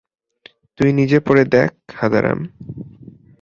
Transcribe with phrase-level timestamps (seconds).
[0.77, 1.71] তুই নিজে পড়ে দেখ,
[1.95, 2.39] হাঁদারাম।